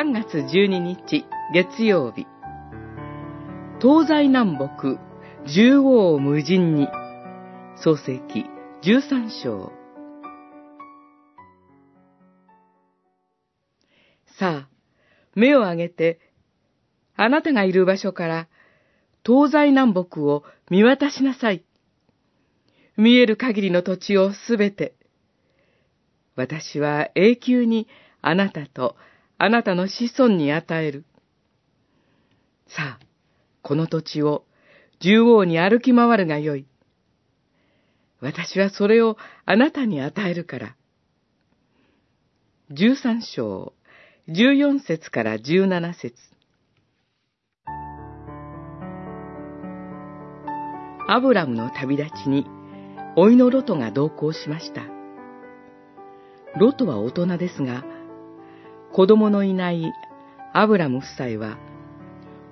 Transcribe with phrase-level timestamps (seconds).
[0.00, 2.26] 3月12日月曜日
[3.82, 4.98] 東西南北
[5.44, 6.88] 縦横無尽に
[7.76, 8.46] 創世記
[8.82, 9.70] 13章
[14.38, 14.68] さあ、
[15.34, 16.18] 目を上げて、
[17.14, 18.48] あなたがいる場所から
[19.22, 21.62] 東西南北を見渡しなさい。
[22.96, 24.94] 見える限りの土地をすべて。
[26.36, 27.86] 私は永久に
[28.22, 28.96] あなたと
[29.42, 31.06] あなたの子孫に与える。
[32.68, 33.06] さあ、
[33.62, 34.44] この土地を
[34.98, 36.66] 縦横に歩き回るがよい。
[38.20, 39.16] 私はそれを
[39.46, 40.76] あなたに与えるから。
[42.70, 43.72] 十三章、
[44.28, 46.14] 十四節から十七節
[51.08, 52.44] アブラムの旅立ちに、
[53.16, 54.82] 老いのロトが同行しました。
[56.58, 57.84] ロトは大人ですが、
[58.92, 59.92] 子供のいない
[60.52, 61.58] アブラム夫妻は、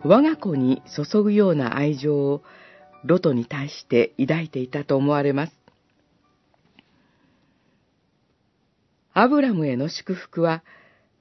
[0.04, 2.42] 我が子に注ぐような愛情を
[3.04, 5.52] ロトに対して抱いていたと思われます。
[9.12, 10.62] アブラムへの祝福は、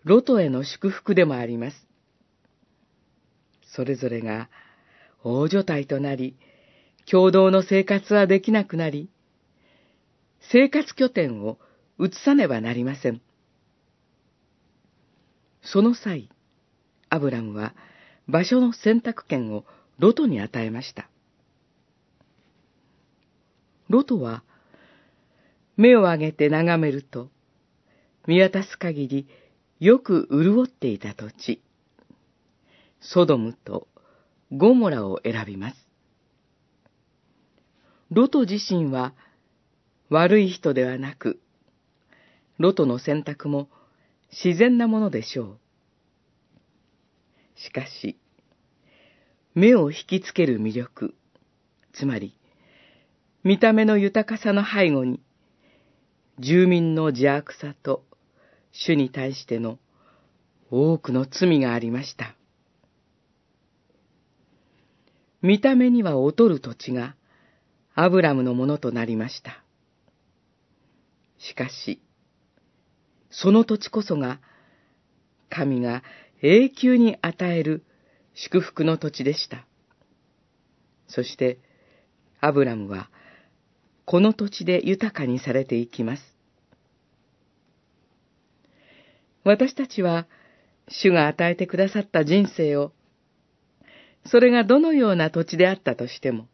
[0.03, 1.87] ロトへの祝福でもあります。
[3.63, 4.49] それぞれが
[5.23, 6.35] 大所帯となり、
[7.09, 9.09] 共同の生活はできなくなり、
[10.51, 11.57] 生活拠点を
[11.99, 13.19] 移さねばなりません。
[15.71, 16.29] その際、
[17.09, 17.73] アブラムは
[18.27, 19.65] 場所の選択権を
[19.99, 21.09] ロトに与えました。
[23.89, 24.43] ロトは
[25.75, 27.29] 目を上げて眺めると、
[28.27, 29.27] 見渡す限り
[29.79, 31.61] よく潤っていた土地、
[33.01, 33.87] ソドムと
[34.51, 35.87] ゴモラを選びます。
[38.09, 39.13] ロト自身は
[40.09, 41.41] 悪い人ではなく、
[42.57, 43.67] ロトの選択も
[44.31, 45.59] 自然なものでしょう。
[47.57, 48.17] しかし、
[49.55, 51.15] 目を引きつける魅力、
[51.93, 52.37] つまり、
[53.43, 55.19] 見た目の豊かさの背後に、
[56.39, 58.03] 住民の邪悪さと
[58.71, 59.79] 主に対しての
[60.69, 62.35] 多くの罪がありました。
[65.41, 67.15] 見た目には劣る土地が
[67.95, 69.63] アブラムのものとなりました。
[71.39, 72.01] しかし、
[73.31, 74.39] その土地こそが、
[75.49, 76.03] 神が
[76.41, 77.83] 永久に与える
[78.33, 79.65] 祝福の土地でした。
[81.07, 81.59] そして、
[82.39, 83.09] アブラムは、
[84.05, 86.23] この土地で豊かにされていきます。
[89.43, 90.27] 私たちは、
[90.89, 92.93] 主が与えてくださった人生を、
[94.25, 96.47] それがどのような土地であったとしても、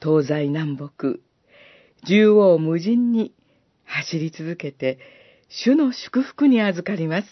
[0.00, 1.18] 東西南北、
[2.02, 3.34] 縦横無尽に
[3.84, 4.98] 走り続けて、
[5.48, 7.28] 主の祝福に預かります。